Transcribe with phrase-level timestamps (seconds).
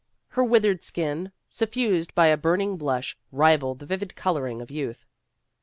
[0.29, 5.05] Her withered skin, suffused by a burning blush, rivalled the vivid coloring of youth.